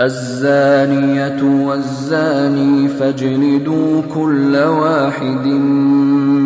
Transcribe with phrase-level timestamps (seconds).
[0.01, 5.47] الزانية والزاني فاجلدوا كل واحد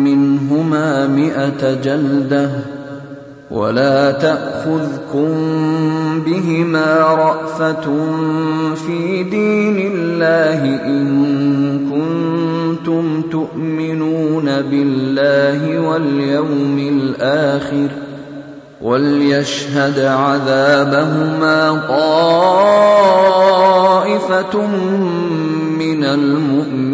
[0.04, 2.50] منهما مئة جلدة
[3.50, 5.28] ولا تأخذكم
[6.26, 7.84] بهما رأفة
[8.74, 11.83] في دين الله إن
[13.44, 17.88] كنتم تؤمنون بالله واليوم الآخر
[18.82, 21.82] وليشهد عذابهما
[23.98, 24.66] طائفة
[25.78, 26.93] من المؤمنين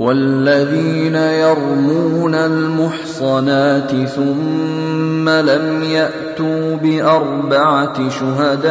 [0.00, 8.70] والذين يرمون المحصنات ثم لم يأتوا بأربعة شهداء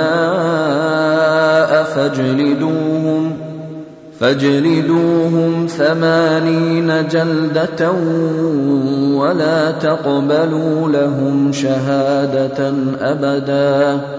[1.83, 3.37] فاجلدوهم
[4.19, 7.91] فاجلدوهم ثمانين جلدة
[9.13, 14.18] ولا تقبلوا لهم شهادة أبدا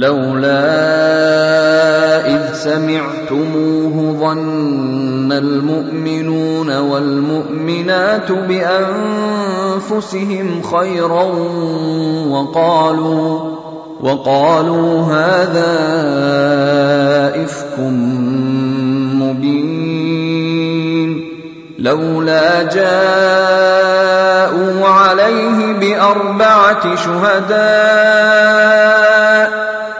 [0.00, 0.66] لولا
[2.26, 8.32] إذ سمعتموه ظن المؤمنون والمؤمنات
[9.92, 11.24] بأنفسهم خيرا
[12.28, 13.40] وقالوا
[14.00, 15.72] وقالوا هذا
[17.44, 17.78] إفك
[19.20, 20.10] مبين.
[21.78, 23.68] لولا جاءوا
[24.88, 28.30] عليه بأربعة شهداء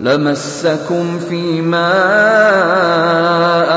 [0.00, 1.88] لمسكم فيما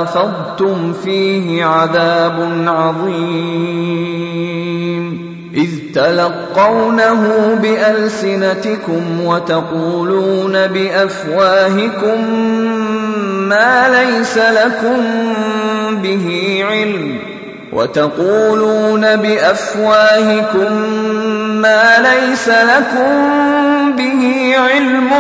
[0.02, 4.20] أفضتم فيه عذاب عظيم.
[5.56, 12.34] إذ تلقونه بألسنتكم وتقولون بأفواهكم
[13.50, 14.98] ما ليس لكم
[16.04, 17.39] به علم.
[17.74, 20.74] وتقولون بأفواهكم
[21.62, 23.12] ما ليس لكم
[23.98, 25.12] به علم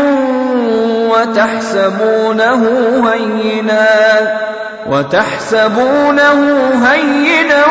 [1.09, 2.63] وتحسبونه
[3.09, 3.87] هينا
[4.89, 6.39] وتحسبونه
[6.85, 7.65] هينا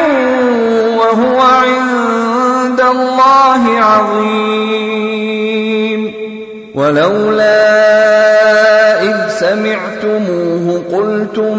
[0.97, 5.09] وهو عند الله عظيم.
[6.75, 7.89] ولولا
[9.03, 11.59] إذ سمعتموه قلتم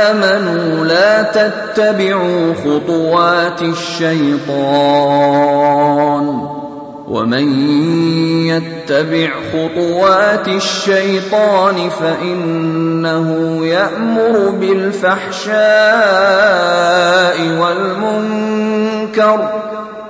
[0.11, 5.11] آمنوا لا تتبعوا خطوات الشيطان
[7.07, 7.69] ومن
[8.47, 15.51] يتبع خطوات الشيطان فإنه يأمر بالفحشاء
[17.59, 19.49] والمنكر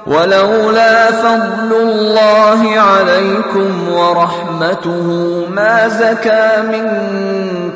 [0.07, 5.07] ولولا فضل الله عليكم ورحمته
[5.51, 7.01] ما زكى منكم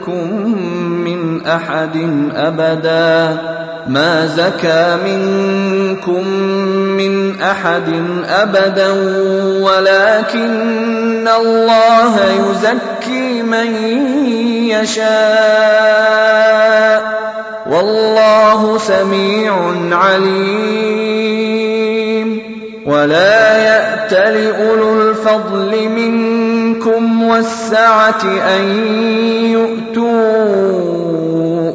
[0.06, 0.65] من
[1.48, 3.38] أحد أبدا.
[3.88, 6.28] ما زكى منكم
[6.98, 7.94] من أحد
[8.30, 8.92] أبدا
[9.62, 13.76] ولكن الله يزكي من
[14.68, 15.06] يشاء.
[17.72, 21.36] والله سميع عليم.
[22.86, 28.64] ولا يات لاولو الفضل منكم والسعة أن
[29.52, 30.95] يؤتوا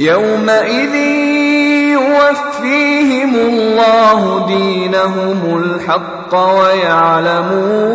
[0.00, 0.94] يومئذ
[1.92, 7.90] يوفيهم الله دينهم الحق ويعلمون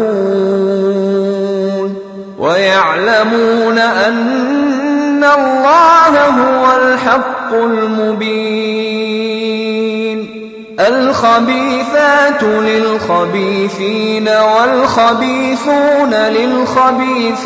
[2.40, 9.06] ويعلمون ان الله هو الحق المبين
[10.80, 17.46] الخبيثات للخبيثين والخبيثون للخبيثات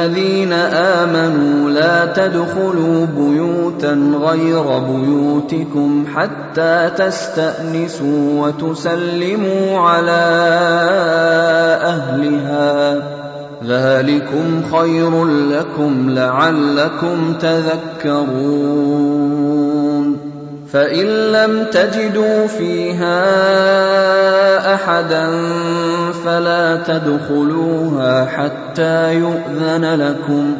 [0.00, 10.20] الذين آمنوا لا تدخلوا بيوتا غير بيوتكم حتى تستأنسوا وتسلموا على
[11.82, 13.02] أهلها.
[13.66, 19.20] ذلكم خير لكم لعلكم تذكرون.
[20.72, 23.14] فإن لم تجدوا فيها
[24.74, 25.30] أحدا
[26.24, 30.54] فلا تدخلوها حتى يؤذن لكم.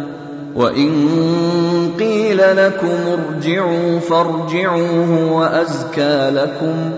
[0.55, 0.93] وإن
[1.99, 6.91] قيل لكم ارجعوا فارجعوا هو ازكى لكم.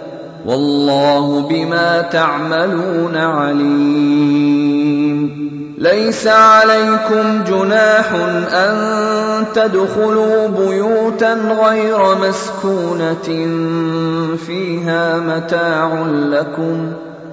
[0.47, 4.73] والله بما تعملون عليم.
[5.79, 8.13] ليس عليكم جناح
[8.53, 8.75] أن
[9.55, 13.49] تدخلوا بيوتا غير مسكونة
[14.47, 16.93] فيها متاع لكم.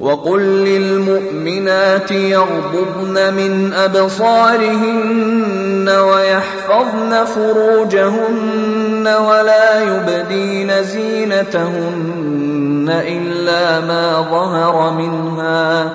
[0.00, 15.92] وقل للمؤمنات يغضضن من أبصارهن ويحفظن فروجهن ولا يبدين زينتهن إلا ما ظهر منها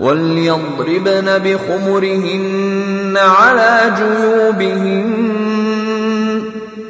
[0.00, 5.55] وليضربن بخمرهن على جيوبهن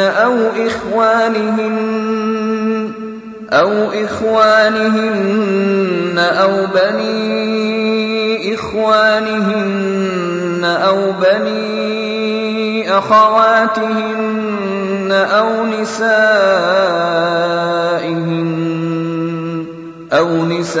[0.00, 1.90] أو إخوانهن
[3.52, 16.10] أو إخوانهن أو بني إخوانهن أو بني أخواتهن أو نسائهن
[20.12, 20.80] أو نسائهن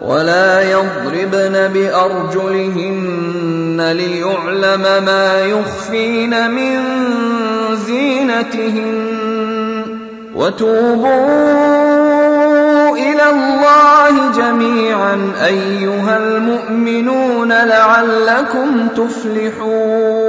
[0.00, 3.10] ولا يضربن بأرجلهن
[3.92, 6.84] ليعلم ما يخفين من
[7.76, 9.18] زينتهن.
[10.34, 11.08] وتوبوا
[12.96, 20.28] إلى الله جميعا أيها المؤمنون لعلكم تفلحون.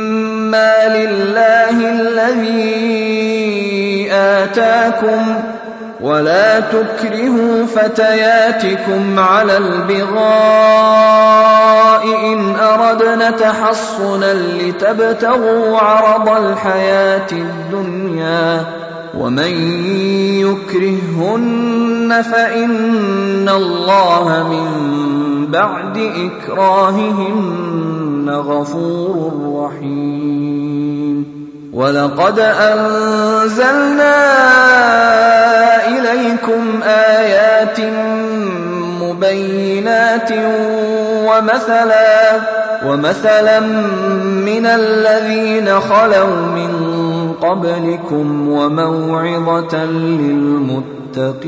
[0.55, 2.91] لله الذي
[4.11, 5.35] اتاكم
[6.01, 10.21] ولا تكرهوا فتياتكم على البغاء
[12.33, 18.65] ان اردنا تحصنا لتبتغوا عرض الحياة الدنيا
[19.17, 19.51] ومن
[20.39, 24.91] يكرههن فإن الله من
[25.51, 31.41] بعد إكراههن غفور رحيم
[31.73, 34.15] ولقد أنزلنا
[35.87, 37.79] إليكم آيات
[39.01, 40.31] مبينات
[41.27, 42.31] ومثلا
[42.85, 43.59] ومثلا
[44.45, 46.71] من الذين خلوا من
[47.41, 51.41] قبلكم وموعظة للمتقين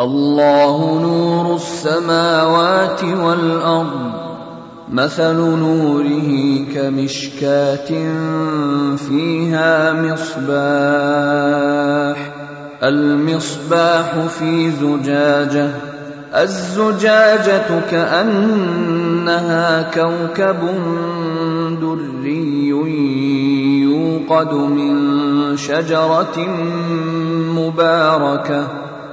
[0.00, 4.12] الله نور السماوات والأرض
[4.92, 7.88] مثل نوره كمشكاة
[8.96, 11.30] فيها مصباح
[12.82, 15.70] المصباح في زجاجة
[16.34, 20.56] الزجاجة كأنها كوكب
[21.80, 22.68] دري
[23.82, 26.38] يوقد من شجرة
[27.56, 28.89] مباركة.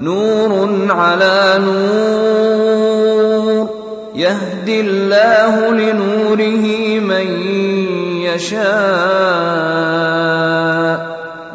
[0.00, 3.68] نور على نور.
[4.14, 7.26] يهدي الله لنوره من
[8.22, 8.60] يشاء.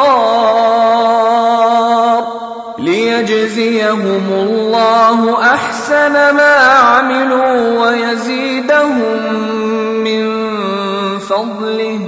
[2.78, 9.32] ليجزيهم الله أحسن ما عملوا ويزيدهم
[10.04, 10.48] من
[11.18, 12.07] فضله.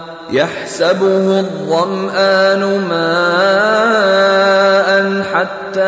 [0.31, 4.91] يحسبه الظمآن ماء
[5.33, 5.81] حتى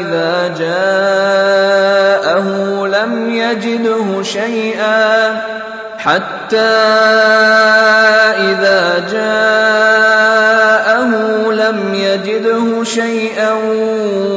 [0.00, 2.48] إذا جاءه
[2.86, 5.42] لم يجده شيئا
[5.98, 6.74] حتى
[8.38, 11.10] إذا جاءه
[11.52, 13.52] لم يجده شيئا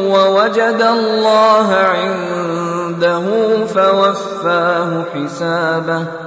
[0.08, 3.26] ووجد الله عنده
[3.65, 6.27] فوفاه حسابه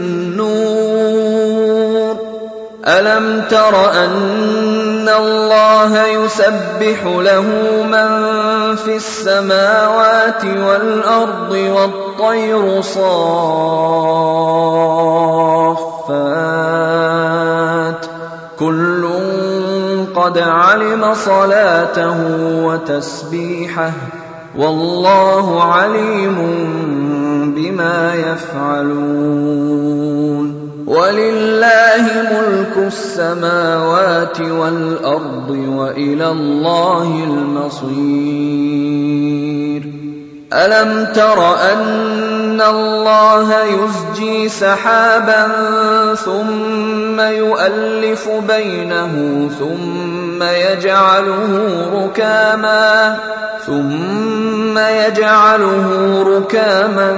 [2.85, 7.41] ألم تر أن الله يسبح له
[7.91, 8.11] من
[8.75, 13.11] في السماوات والأرض والطير صافات
[18.59, 19.09] كل
[20.15, 22.15] قد علم صلاته
[22.65, 23.91] وتسبيحه
[24.57, 26.37] والله عليم
[27.55, 29.71] بما يفعلون
[30.91, 38.41] ولله ملك السماوات والأرض وإلى الله المصير.
[40.53, 45.47] ألم تر أن الله يزجي سحابا
[46.15, 53.17] ثم يؤلف بينه ثم يجعله ركاما
[53.65, 55.87] ثم يجعله
[56.37, 57.17] ركاما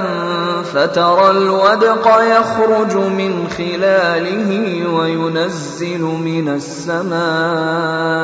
[0.74, 8.23] فترى الودق يخرج من خلاله وينزل من السماء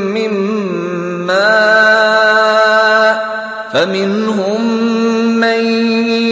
[3.73, 4.61] فمنهم
[5.39, 5.65] من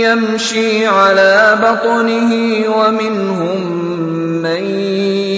[0.05, 2.33] يمشي على بطنه
[2.77, 3.59] ومنهم
[4.41, 4.63] من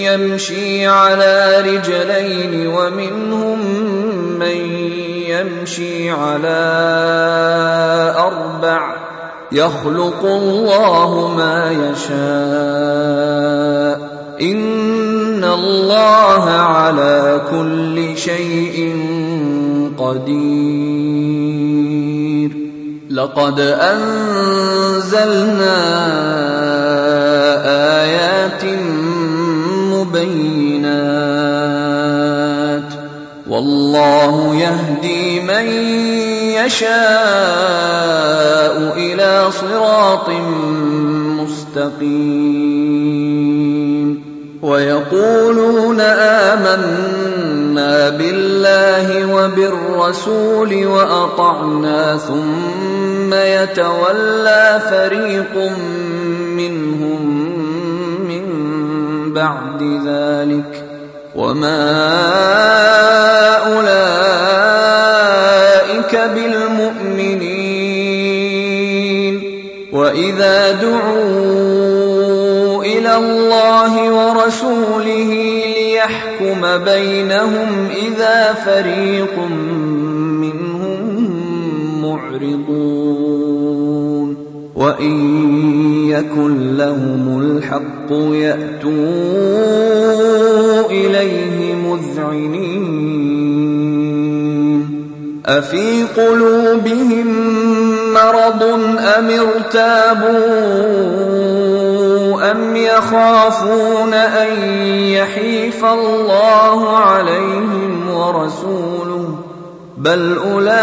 [0.05, 3.59] يمشي على رجلين ومنهم
[4.39, 4.75] من
[5.27, 6.61] يمشي على
[8.17, 8.95] أربع
[9.51, 13.01] يخلق الله ما يشاء
[14.41, 18.95] إن الله على كل شيء
[20.01, 20.71] قدير.
[23.11, 24.17] لقد أنزلنا
[28.01, 28.65] آيات
[29.93, 30.81] مبينات.
[33.49, 35.65] والله يهدي من
[36.65, 36.91] يشاء
[38.97, 40.29] إلى صراط
[41.39, 42.51] مستقيم.
[44.61, 46.01] ويقولون
[47.81, 55.71] آمنا بالله وبالرسول وأطعنا ثم يتولى فريق
[56.57, 57.21] منهم
[58.27, 58.45] من
[59.33, 60.83] بعد ذلك
[61.35, 61.91] وما
[63.73, 65.01] أولئك
[66.35, 67.51] بالمؤمنين
[69.93, 72.01] وإذا دعوا
[72.83, 75.00] إلى الله ورسوله
[76.51, 79.39] ليحكم بينهم إذا فريق
[80.41, 81.01] منهم
[82.01, 83.51] معرضون
[84.75, 85.15] وإن
[86.09, 88.91] يكن لهم الحق يأتوا
[90.89, 92.91] إليه مذعنين
[95.45, 97.27] أفي قلوبهم
[98.13, 98.63] مرض
[99.17, 100.81] أم ارتابوا
[102.51, 109.35] أم يخافون أن يحيف الله عليهم ورسوله
[109.97, 110.81] بل أولئك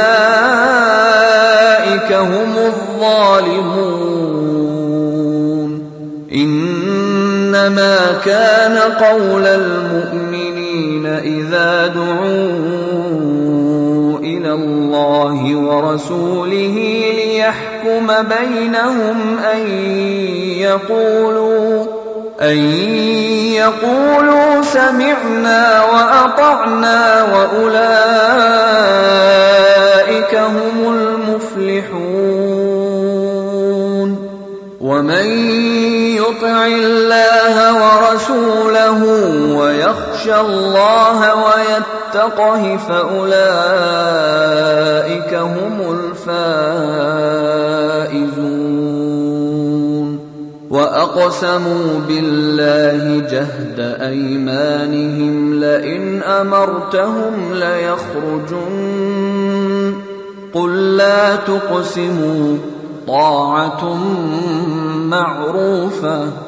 [2.13, 4.09] هم الظالمون
[6.33, 12.88] إنما كان قول المؤمنين إذا دعوا
[14.49, 16.77] إلى الله ورسوله
[17.17, 19.67] ليحكم بينهم أن
[20.61, 21.85] يقولوا
[22.41, 22.57] أن
[23.53, 27.85] يقولوا سمعنا وأطعنا وأولئك
[30.35, 32.09] هم المفلحون
[34.81, 35.27] ومن
[36.17, 39.03] يطع الله ورسوله
[39.59, 41.35] ويخشى الله
[42.09, 43.33] ويتقه فأولئك
[45.35, 46.29] هم الفائزون
[50.71, 58.89] وأقسموا بالله جهد أيمانهم لئن أمرتهم ليخرجن.
[60.55, 62.57] قل لا تقسموا
[63.07, 63.95] طاعة
[64.97, 66.48] معروفة.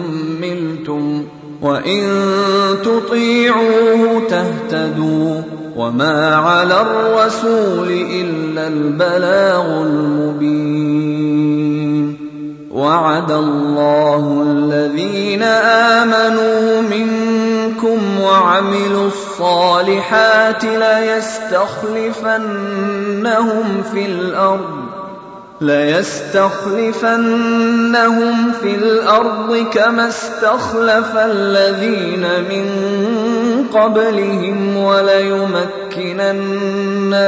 [1.61, 2.01] وان
[2.83, 5.41] تطيعوه تهتدوا
[5.75, 11.21] وما على الرسول الا البلاغ المبين
[12.71, 22.23] وعد الله الذين امنوا منكم وعملوا الصالحات ليستخلفنهم
[23.93, 24.90] في الأرض
[25.61, 26.91] ليستخلفنهم
[28.61, 32.65] في الأرض كما استخلف الذين من
[33.73, 36.31] قبلهم وليمكنن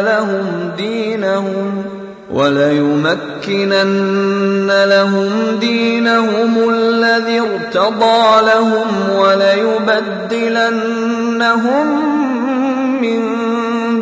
[0.05, 1.83] لهم دينهم
[2.31, 3.93] وليمكنن
[4.85, 10.43] لهم دينهم الذي ارتضى لهم وليبدلنهم
[13.01, 13.42] من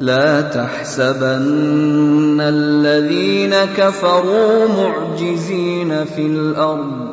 [0.00, 7.08] لا تحسبن الذين كفروا معجزين في الأرض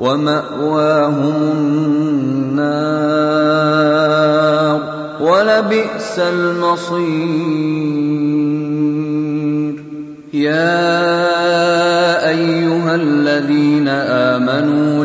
[0.00, 2.72] ومأواهم النار
[5.20, 7.02] ولبئس المصير.
[10.32, 15.04] يا أيها الذين آمنوا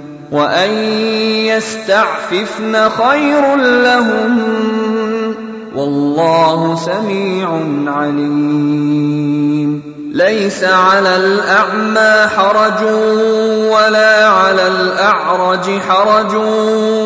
[0.31, 0.71] وان
[1.45, 4.39] يستعففن خير لهم
[5.75, 7.49] والله سميع
[7.87, 9.21] عليم.
[10.13, 12.83] ليس على الاعمى حرج
[13.71, 16.35] ولا على الاعرج حرج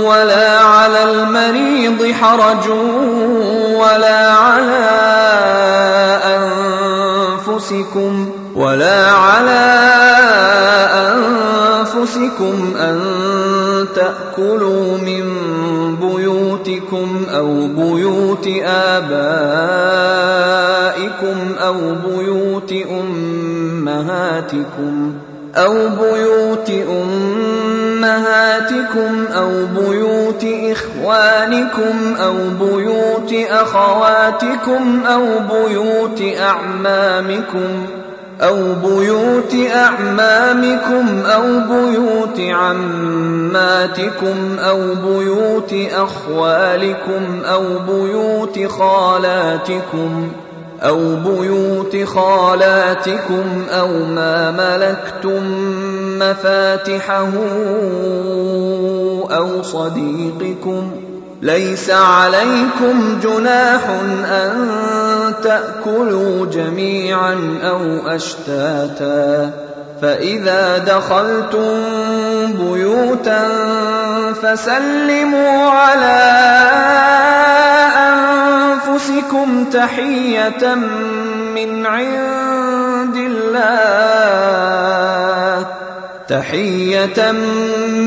[0.04, 2.70] ولا على المريض حرج
[3.76, 4.86] ولا على
[7.48, 9.66] انفسكم ولا على
[11.12, 13.02] أنفسكم أن
[13.96, 15.26] تأكلوا من
[15.96, 19.16] بيوتكم أو بيوت آبائكم
[21.62, 22.74] أو بيوت
[23.52, 25.14] أمهاتكم
[25.56, 26.72] أو بيوت
[27.82, 37.86] أمهاتكم أو بيوت إخوانكم أو بيوت أخواتكم أو بيوت أعمامكم
[38.42, 43.98] أو بيوت أعمامكم أو بيوت عماتكم
[44.60, 50.46] أو بيوت أخوالكم أو بيوت خالاتكم ۖ
[50.82, 55.44] أو بيوت خالاتكم أو ما ملكتم
[56.20, 57.30] مفاتحه
[59.32, 60.92] أو صديقكم
[61.42, 63.82] ليس عليكم جناح
[64.32, 64.68] أن
[65.44, 69.52] تأكلوا جميعا أو أشتاتا
[70.02, 71.82] فإذا دخلتم
[72.54, 73.48] بيوتا
[74.42, 76.36] فسلموا على
[78.96, 80.76] أنفسكم تحية
[81.56, 85.15] من عند الله
[86.28, 87.32] تحية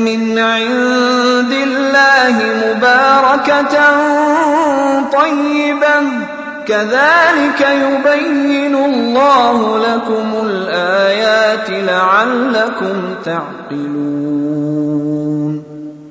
[0.05, 3.75] من عند الله مباركة
[5.11, 6.01] طيبة.
[6.67, 14.88] كذلك يبين الله لكم الآيات لعلكم تعقلون.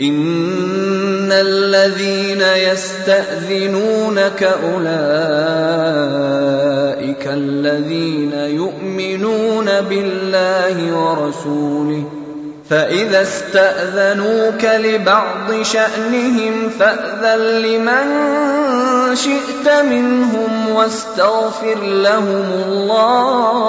[0.00, 4.88] إن الذين يستأذنونك أولئك
[7.26, 12.04] الذين يؤمنون بالله ورسوله
[12.70, 18.06] فإذا استأذنوك لبعض شأنهم فأذن لمن
[19.16, 23.68] شئت منهم واستغفر لهم الله